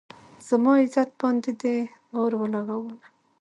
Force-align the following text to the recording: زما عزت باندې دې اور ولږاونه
زما 0.47 0.73
عزت 0.81 1.09
باندې 1.21 1.51
دې 1.61 1.77
اور 2.17 2.31
ولږاونه 2.41 3.03